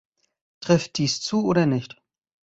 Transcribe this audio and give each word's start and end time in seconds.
Trifft 0.61 0.97
dies 0.97 1.21
zu 1.21 1.45
oder 1.45 1.67
nicht? 1.67 1.95